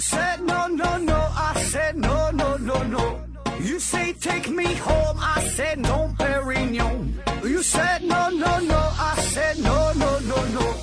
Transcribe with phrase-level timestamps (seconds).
[0.00, 3.18] Said no, no, no, I said no, no, no, no.
[3.60, 7.14] You say take me home, I said no, Perignon.
[7.42, 10.74] You said no, no, no, I said no, no, no, no.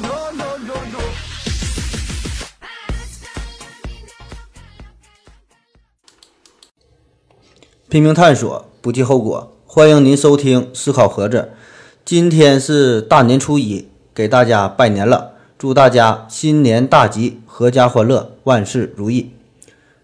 [0.00, 1.00] No, no, no, no.
[7.88, 9.56] 拼命探索，不计后果。
[9.66, 11.52] 欢迎您收听《思考盒子》。
[12.04, 19.30] 今天是大年初一，给大家拜年了，祝大家新年大吉，阖家欢乐，万事如意。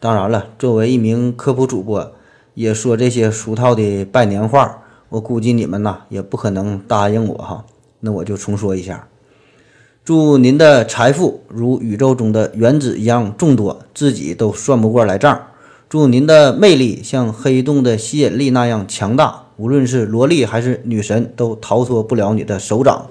[0.00, 2.12] 当然了，作为一名科普主播，
[2.54, 4.78] 也说这些俗套的拜年话，
[5.10, 7.66] 我估计你们呐也不可能答应我哈。
[8.00, 9.06] 那我就重说一下：
[10.02, 15.48] 祝您的财富如宇宙中的原子一样众多，自己都算不过来账。
[15.90, 23.08] 祝您的魅力像黑洞的吸引力那样强大，无论是萝莉还是女神都逃脱不了你的手掌。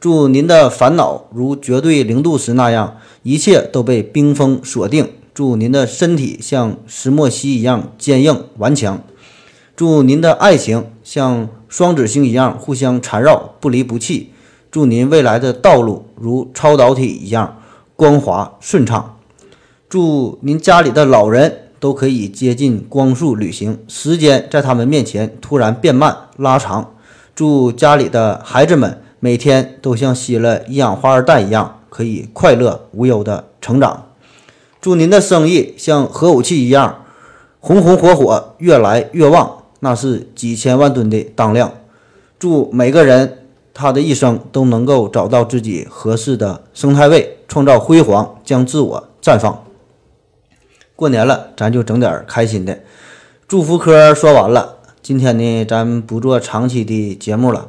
[0.00, 5.06] 祝您的烦恼如绝对零度时那样，一切都被冰封锁定。
[5.34, 9.02] 祝您的身体像石墨烯一样坚硬顽强。
[9.76, 14.30] 祝您的爱情像双子星一样互相缠绕，不离不弃。
[14.70, 17.58] 祝您未来的道路如超导体一样
[17.94, 19.18] 光滑顺畅。
[19.90, 26.94] 祝您家里的老人都可以接近光速旅行，时间在他们面前突然变慢拉长。
[27.34, 34.06] 祝家里的孩子们每天都像吸了一氧化二氮一样，可以快乐无忧的成长。
[34.80, 37.04] 祝您的生意像核武器一样
[37.60, 41.70] 红红火火，越来越旺，那是几千万吨的当量。
[42.38, 49.62] 祝每个人他的一生都能够找到自己合适的生态位，创造辉煌，将自我绽放。
[50.96, 52.80] 过年了，咱就整点开心的。
[53.46, 57.68] 祝福科说完了，今天呢，咱不做长期的节目了，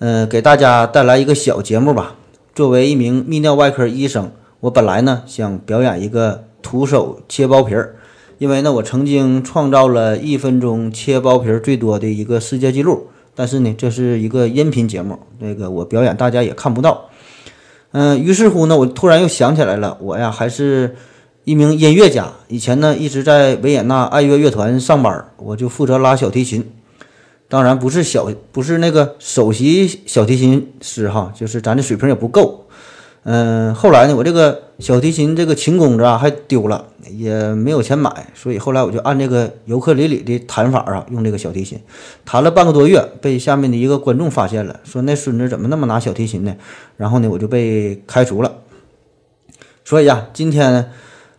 [0.00, 2.14] 嗯、给大家带来一个小节目吧。
[2.54, 7.96] 作为一名泌尿外科医生，我本来呢想表演一个徒手切包皮儿，
[8.38, 13.08] 因为呢我曾经创造了一分钟切包皮儿最多的一个世界纪录。
[13.34, 17.10] 但是呢，这是一个音频节目，那个我表演大家也看不到。
[17.92, 20.96] 嗯、于是乎呢，我突然又想起来了，我呀还是
[21.44, 26.66] 一名音乐家，以前呢一直在维也纳爱乐乐团上班，我就负责拉小提琴。
[27.50, 32.64] 当然不是小，不是那个首席小提琴师哈，就是咱这水平也不够。
[33.24, 41.78] 嗯，后来呢，我这个小提琴这个琴弓子啊还丢了，也没有钱买，所以后来我就按这个尤克里里的弹法啊，用这个小提琴
[42.24, 46.54] 弹了半个多月，被下面的一个观众发现了，说那孙子怎么那么拿小提琴呢？
[46.96, 48.52] 然后呢，我就被开除了。
[49.84, 50.90] 所以呀、今天，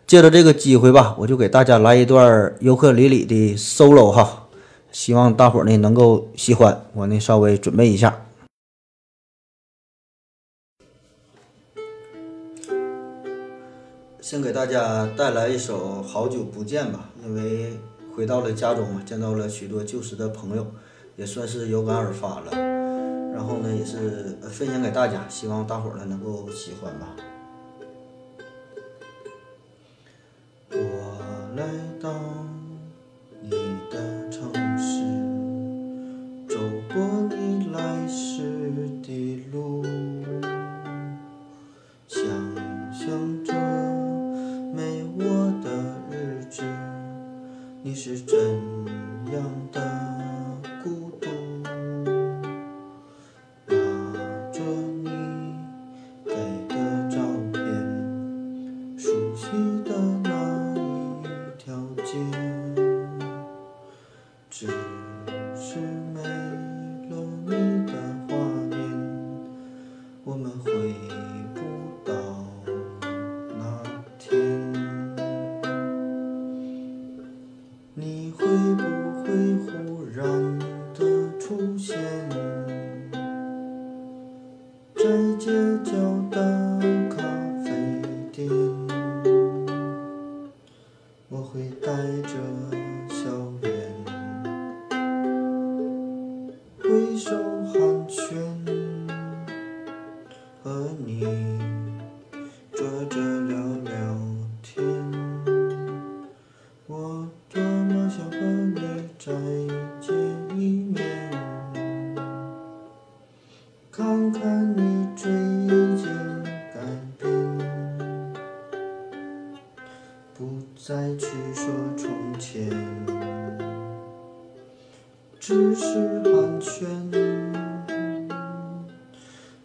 [0.05, 4.41] 借着这个机会吧，我就给大家来一段尤克里里的 solo 哈，
[4.91, 6.85] 希望大伙儿呢能够喜欢。
[6.94, 8.25] 我呢稍微准备一下。
[14.22, 17.74] 先给大家带来一首《好久不见》吧，因为
[18.16, 20.66] 回到了家中，见到了许多旧时的朋友，
[21.18, 22.52] 也算是有感而发了。
[23.34, 27.08] 然后呢，也是分享给大家，希望大伙儿呢能够喜欢吧。
[48.03, 48.35] 是怎
[49.31, 49.79] 样的
[50.84, 51.29] 孤独？
[53.67, 53.75] 拿
[54.51, 54.59] 着
[55.03, 55.07] 你
[56.25, 56.34] 给
[56.67, 56.73] 的
[57.11, 57.22] 照
[57.53, 57.61] 片，
[58.97, 59.51] 熟悉
[59.85, 59.91] 的
[60.23, 60.29] 那
[60.73, 61.29] 一
[61.59, 62.17] 条街，
[64.50, 64.66] 只
[65.56, 65.78] 是
[66.11, 66.23] 没
[85.61, 85.91] 街角
[86.31, 86.41] 的
[87.16, 87.22] 咖
[87.63, 87.69] 啡
[88.31, 88.49] 店，
[91.29, 91.91] 我会带
[92.23, 92.34] 着
[93.08, 93.29] 笑
[93.61, 93.72] 脸，
[96.79, 97.29] 挥手
[97.67, 98.34] 寒暄，
[100.63, 101.28] 和你
[102.73, 104.17] 坐着聊聊
[104.64, 104.84] 天。
[106.87, 108.51] 我多么想和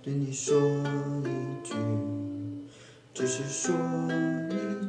[0.06, 0.56] 对你说
[1.24, 1.74] 一句，
[3.12, 3.74] 只是说
[4.48, 4.85] 一句。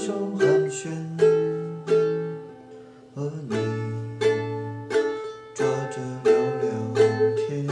[0.00, 0.88] 手寒暄
[3.14, 3.54] 和你
[5.54, 6.32] 抓着聊
[6.62, 6.70] 聊
[7.36, 7.66] 天。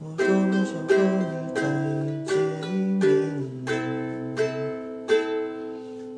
[0.00, 1.62] 我多么想和你再
[2.26, 2.34] 见
[2.64, 3.04] 一面。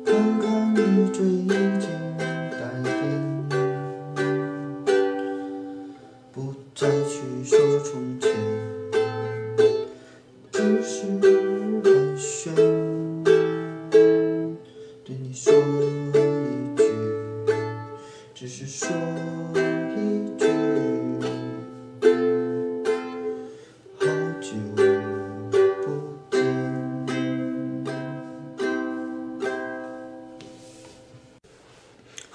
[0.03, 1.23] 看看你最
[1.79, 1.96] 近。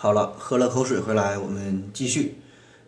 [0.03, 2.39] 好了，喝了口水回来，我们继续。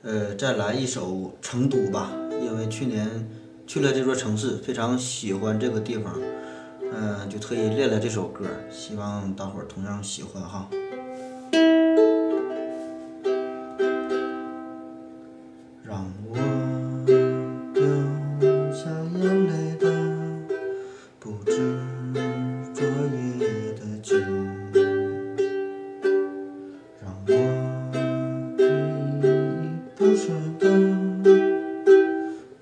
[0.02, 2.10] 呃，再来一首《成都》吧，
[2.42, 3.08] 因为去年
[3.68, 6.12] 去了这座城市，非常喜欢这个地方，
[6.92, 10.68] 嗯，就特意练了这首歌，希望大伙儿同样喜欢哈。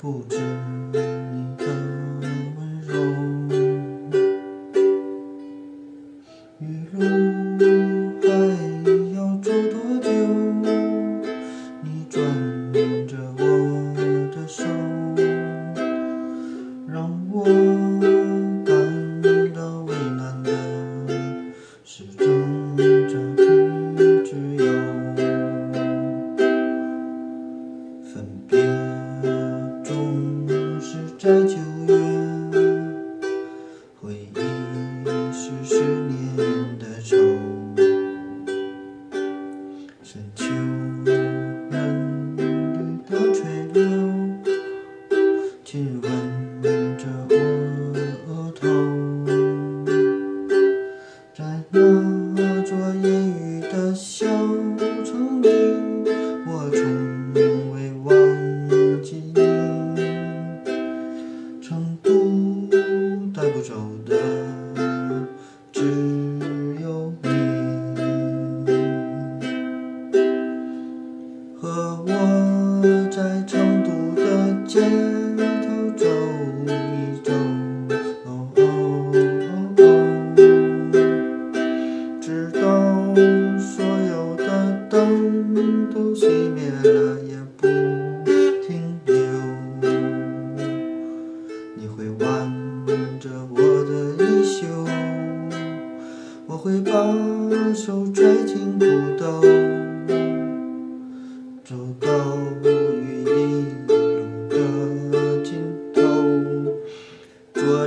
[0.03, 0.52] 不知
[63.63, 64.32] 走的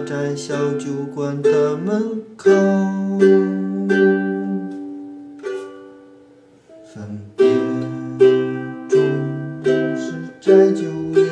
[0.05, 2.51] 在小酒馆的门口。
[6.93, 7.47] 分别
[8.87, 8.99] 总
[9.97, 10.83] 是在九
[11.19, 11.27] 月，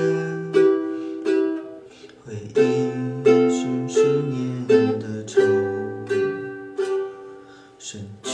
[2.25, 2.89] 回忆
[3.47, 4.67] 是十年
[4.99, 5.39] 的愁，
[7.77, 8.33] 深秋。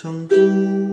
[0.00, 0.87] 成都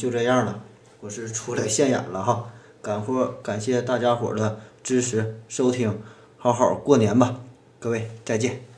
[0.00, 0.62] 就这样了，
[1.00, 6.00] 我是出来现眼了哈，感货感谢大家伙的支持收听，
[6.38, 7.38] 好好过年吧，
[7.78, 8.69] 各位再见。